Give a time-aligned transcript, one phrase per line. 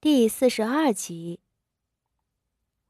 [0.00, 1.40] 第四十二集，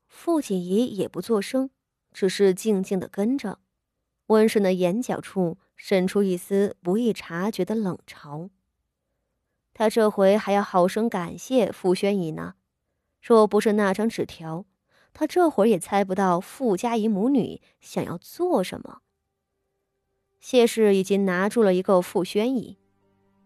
[0.09, 1.71] 傅锦仪也不作声，
[2.13, 3.61] 只是静静的跟着，
[4.27, 8.51] 温顺的眼角处渗出一丝不易察觉的冷嘲。
[9.73, 12.57] 他这回还要好生感谢傅宣仪呢，
[13.23, 14.67] 若不是那张纸条，
[15.15, 19.01] 他这会儿也猜不到傅家仪母女想要做什么。
[20.39, 22.77] 谢氏已经拿住了一个傅宣仪，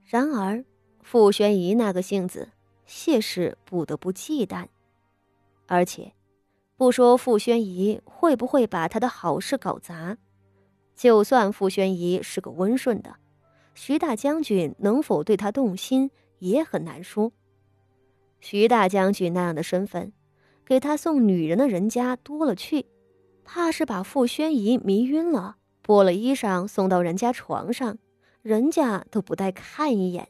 [0.04, 0.64] 然而
[1.00, 2.50] 傅宣仪那个性子。
[2.84, 4.66] 谢氏不得不忌惮，
[5.66, 6.12] 而且，
[6.76, 10.18] 不说傅宣仪会不会把他的好事搞砸，
[10.94, 13.16] 就算傅宣仪是个温顺的，
[13.74, 17.32] 徐大将军能否对他动心也很难说。
[18.40, 20.12] 徐大将军那样的身份，
[20.66, 22.86] 给他送女人的人家多了去，
[23.44, 27.96] 怕是把傅宣仪迷晕了，剥了衣裳送到人家床上，
[28.42, 30.28] 人家都不带看一眼。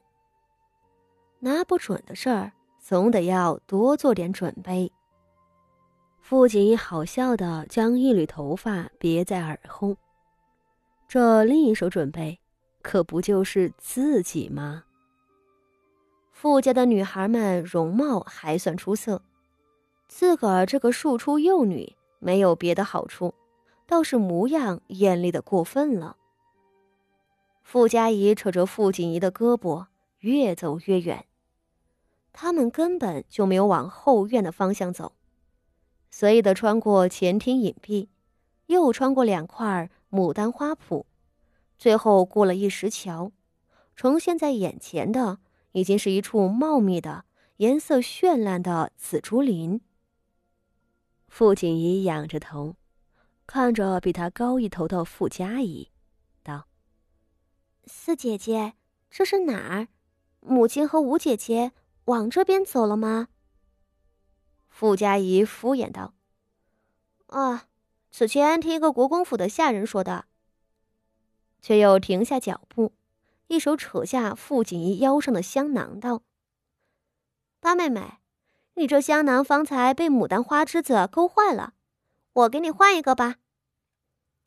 [1.45, 4.93] 拿不准的事儿，总得要多做点准备。
[6.21, 9.97] 傅锦衣好笑的将一缕头发别在耳后，
[11.09, 12.39] 这另一手准备，
[12.81, 14.85] 可不就是自己吗？
[16.31, 19.21] 傅家的女孩们容貌还算出色，
[20.07, 23.35] 自个儿这个庶出幼女没有别的好处，
[23.85, 26.17] 倒是模样艳丽的过分了。
[27.65, 29.87] 傅家仪扯着傅锦仪的胳膊，
[30.21, 31.25] 越走越远。
[32.33, 35.13] 他们根本就没有往后院的方向走，
[36.11, 38.09] 随意的穿过前厅隐蔽，
[38.67, 41.05] 又穿过两块牡丹花圃，
[41.79, 43.33] 最后过了一石桥，
[43.95, 45.41] 呈现在眼前的
[45.73, 47.27] 已经是一处茂密的、
[47.59, 49.81] 颜色绚烂的紫竹林。
[51.29, 52.77] 傅锦仪仰着头，
[53.47, 55.91] 看着比他高一头的傅家仪，
[56.43, 56.67] 道
[57.85, 58.73] ：“四姐姐，
[59.11, 59.89] 这是哪儿？
[60.41, 61.73] 母亲和五姐姐。”
[62.13, 63.29] 往这边走了吗？
[64.69, 66.13] 傅家怡敷衍道
[67.29, 67.69] ：“啊，
[68.11, 70.27] 此前听一个国公府的下人说的。”
[71.63, 72.93] 却又停下脚步，
[73.47, 76.23] 一手扯下傅锦仪腰上的香囊，道
[77.61, 78.19] ：“八妹妹，
[78.75, 81.73] 你这香囊方才被牡丹花枝子勾坏了，
[82.35, 83.37] 我给你换一个吧。”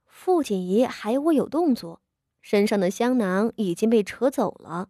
[0.05, 2.01] 傅锦仪还未有动作，
[2.41, 4.89] 身上的香囊已经被扯走了。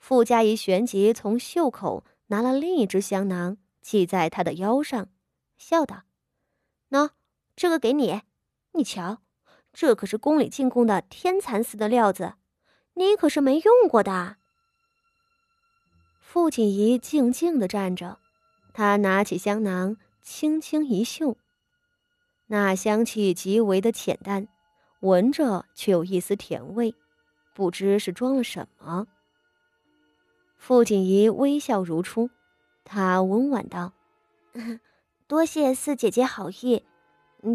[0.00, 5.08] 傅家仪旋即从袖口拿了另一只香囊，系在他的腰上，
[5.58, 6.04] 笑道
[6.90, 7.10] ：“喏，
[7.54, 8.22] 这个给你。
[8.72, 9.18] 你瞧，
[9.72, 12.34] 这可是宫里进贡的天蚕丝的料子，
[12.94, 14.38] 你可是没用过的。”
[16.18, 18.18] 傅锦仪静静的站着，
[18.72, 21.36] 他拿起香囊，轻轻一嗅，
[22.46, 24.48] 那香气极为的浅淡，
[25.00, 26.94] 闻着却有一丝甜味，
[27.54, 29.06] 不知是装了什么。
[30.60, 32.28] 傅锦仪微笑如初，
[32.84, 33.92] 她温婉道
[35.26, 36.84] ：“多谢四姐姐好意，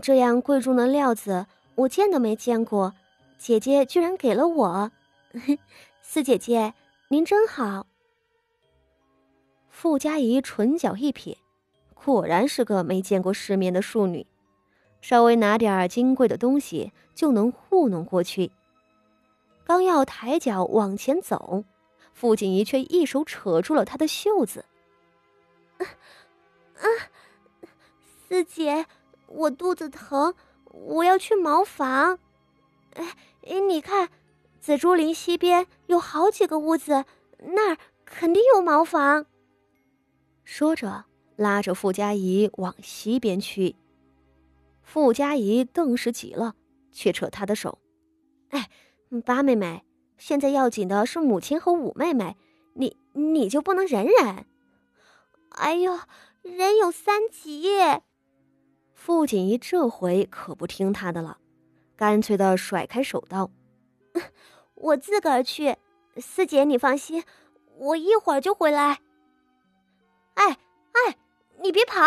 [0.02, 1.46] 这样贵重的料子
[1.76, 2.96] 我见都没见过，
[3.38, 4.92] 姐姐居然给了我。
[6.02, 6.74] 四姐姐
[7.10, 7.86] 您真好。”
[9.70, 11.38] 傅家仪唇角一撇，
[11.94, 14.26] 果然是个没见过世面的庶女，
[15.00, 18.52] 稍微拿点金贵的东西就能糊弄过去。
[19.64, 21.64] 刚要抬脚往前走。
[22.16, 24.64] 傅锦仪却一手扯住了他的袖子。
[25.78, 25.86] 啊
[26.78, 26.88] 啊！
[28.28, 28.86] 四姐，
[29.28, 30.34] 我肚子疼，
[30.72, 32.18] 我要去茅房。
[32.94, 33.16] 哎，
[33.68, 34.10] 你看，
[34.62, 37.04] 紫竹林西边有好几个屋子，
[37.40, 39.26] 那儿肯定有茅房。
[40.46, 41.04] 说着，
[41.36, 43.76] 拉着傅家仪往西边去。
[44.82, 46.56] 傅家怡顿时急了，
[46.94, 47.80] 却扯他的手
[48.52, 48.70] ：“哎，
[49.26, 49.84] 八妹妹。”
[50.18, 52.36] 现在要紧的是母亲和五妹妹，
[52.74, 54.46] 你你就不能忍忍？
[55.50, 56.00] 哎呦，
[56.42, 57.70] 人有三急！
[58.94, 61.38] 傅锦衣这回可不听他的了，
[61.96, 63.52] 干脆的甩开手道
[64.76, 65.78] ：“我自个儿去，
[66.18, 67.24] 四姐你放心，
[67.78, 69.00] 我一会儿就回来。”
[70.36, 70.50] 哎
[70.92, 71.18] 哎，
[71.62, 72.02] 你别跑！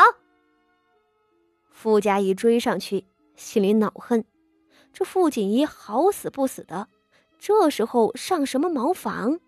[1.70, 3.06] 傅家仪追上去，
[3.36, 4.24] 心里恼恨：
[4.92, 6.88] 这傅锦衣好死不死的。
[7.38, 9.38] 这时候上什么茅房？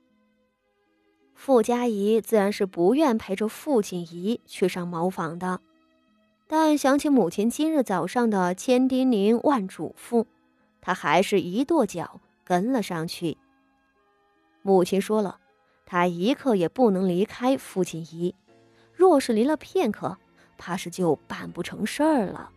[1.35, 5.61] 傅家仪自然是不愿陪着傅锦仪去上茅房的，
[6.47, 10.27] 但想起母亲今日早上的千叮咛万嘱咐，
[10.81, 13.37] 他还是一跺脚跟了上去。
[14.63, 15.39] 母亲说了，
[15.85, 18.35] 他一刻也不能离开傅锦仪，
[18.93, 20.17] 若是离了片刻，
[20.57, 22.51] 怕是就办不成事儿了。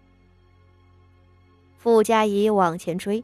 [1.78, 3.24] 傅家仪往前追。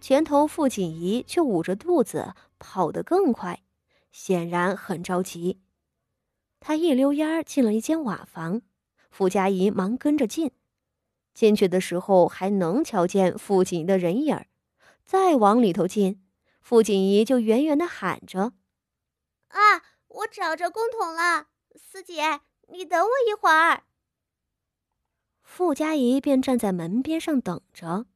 [0.00, 3.62] 前头傅锦仪却捂着肚子跑得更快，
[4.10, 5.60] 显然很着急。
[6.58, 8.62] 他一溜烟儿进了一间瓦房，
[9.10, 10.52] 傅家仪忙跟着进。
[11.32, 14.46] 进去的时候还能瞧见傅锦仪的人影儿，
[15.04, 16.22] 再往里头进，
[16.60, 18.52] 傅锦仪就远远的喊着
[19.48, 23.84] ：“啊，我找着公桶了，四姐，你等我一会儿。”
[25.42, 28.06] 傅家仪便站在门边上等着。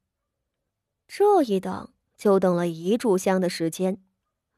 [1.16, 4.02] 这一等就等了一炷香的时间，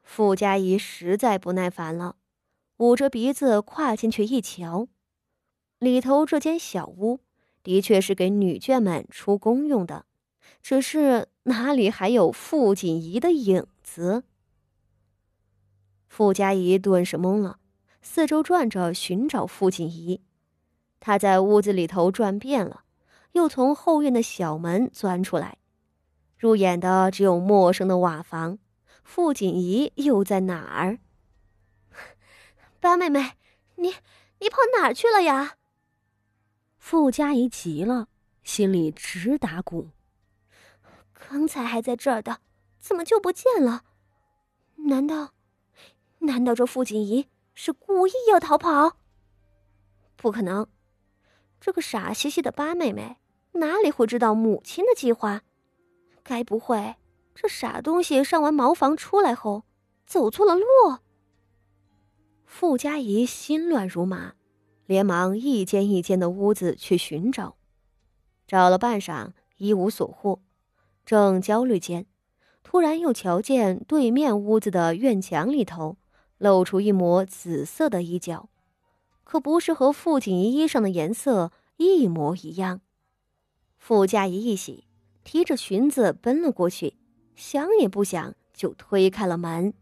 [0.02, 2.16] 傅家仪实在不耐烦了，
[2.78, 4.88] 捂着鼻子跨进去一瞧，
[5.78, 7.20] 里头这间小屋。
[7.62, 10.06] 的确是给女眷们出宫用的，
[10.62, 14.24] 只是哪里还有傅锦仪的影子？
[16.08, 17.58] 傅家仪顿时懵了，
[18.00, 20.22] 四周转着寻找傅锦仪。
[21.00, 22.84] 他在屋子里头转遍了，
[23.32, 25.58] 又从后院的小门钻出来，
[26.36, 28.58] 入眼的只有陌生的瓦房。
[29.02, 30.98] 傅锦仪又在哪儿？
[32.80, 33.34] 八妹妹，
[33.76, 33.94] 你
[34.40, 35.56] 你跑哪儿去了呀？
[36.78, 38.08] 傅家仪急了，
[38.42, 39.90] 心里直打鼓。
[41.12, 42.40] 刚才还在这儿的，
[42.78, 43.84] 怎么就不见了？
[44.88, 45.32] 难道，
[46.18, 48.96] 难道这傅锦仪是故意要逃跑？
[50.16, 50.66] 不可能，
[51.60, 53.16] 这个傻兮兮的八妹妹
[53.52, 55.42] 哪里会知道母亲的计划？
[56.28, 56.96] 该不会
[57.36, 59.62] 这傻东西上完茅房出来后，
[60.04, 60.64] 走错了路？
[62.44, 64.34] 傅家怡心乱如麻。
[64.86, 67.56] 连忙一间一间的屋子去寻找，
[68.46, 70.40] 找了半晌一无所获，
[71.04, 72.06] 正焦虑间，
[72.62, 75.96] 突然又瞧见对面屋子的院墙里头
[76.38, 78.48] 露出一抹紫色的衣角，
[79.24, 82.80] 可不是和傅锦衣衣裳的颜色一模一样。
[83.76, 84.85] 傅家怡一喜，
[85.26, 86.94] 提着裙子奔了过去，
[87.34, 89.74] 想也不想就推开了门。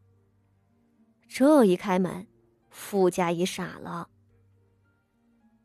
[1.28, 2.26] 这一开门，
[2.70, 4.08] 傅家仪傻了。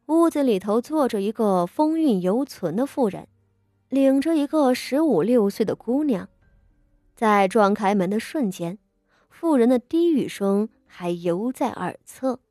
[0.07, 3.29] 屋子里头坐着一个风韵犹存的妇人，
[3.87, 6.27] 领着一个十五六岁的姑娘。
[7.15, 8.79] 在撞开门的瞬间，
[9.29, 12.41] 妇人的低语声还犹在耳侧：“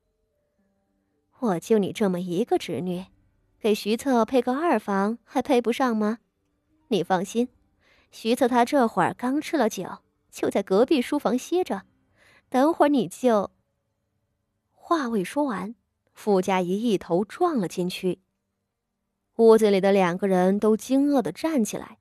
[1.40, 3.04] 我就你这么一个侄女，
[3.60, 6.20] 给徐策配个二房还配不上吗？
[6.88, 7.48] 你放心，
[8.10, 9.98] 徐策他这会儿刚吃了酒，
[10.30, 11.82] 就在隔壁书房歇着，
[12.48, 13.50] 等会儿你就……”
[14.74, 15.74] 话未说完。
[16.14, 18.18] 傅家仪一头撞了进去，
[19.36, 21.98] 屋子里的两个人都惊愕的站起来。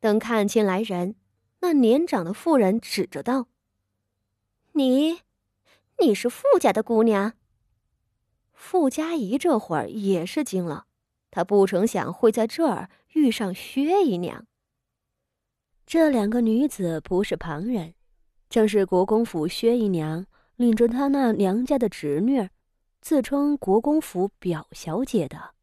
[0.00, 1.14] 等看清来人，
[1.60, 3.46] 那年长的妇人指着道
[4.72, 5.20] ：“你，
[5.98, 7.32] 你是傅家的姑娘。”
[8.52, 10.84] 傅家仪这会儿也是惊了，
[11.34, 14.46] 他不成想会在这儿遇上薛姨娘。
[15.84, 17.94] 这两个女子不是旁人，
[18.48, 22.48] 正是国公府薛姨娘领着她那娘家的侄女。
[23.00, 25.54] 自称国公府表小姐的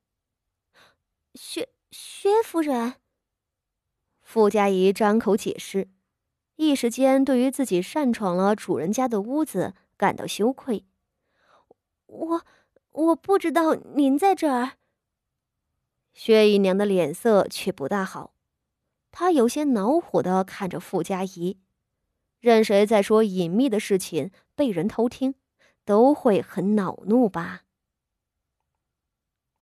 [1.36, 2.96] 薛薛夫人，
[4.22, 5.88] 傅家仪张口解释，
[6.58, 10.86] 一时间对于自己擅闯了主人家的屋子感到羞愧。
[12.08, 12.46] 我
[12.92, 14.74] 我不知道您在这儿。
[16.14, 18.34] 薛姨娘的脸色却不大好，
[19.12, 21.58] 她有些恼火的看着傅家仪，
[22.40, 25.36] 任谁在说隐秘的事情被人偷听。
[25.84, 27.64] 都会很恼怒吧。